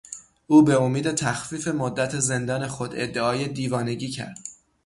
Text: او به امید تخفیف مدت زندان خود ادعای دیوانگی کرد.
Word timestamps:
او 0.47 0.61
به 0.63 0.81
امید 0.81 1.11
تخفیف 1.15 1.67
مدت 1.67 2.19
زندان 2.19 2.67
خود 2.67 2.91
ادعای 2.95 3.47
دیوانگی 3.47 4.09
کرد. 4.09 4.39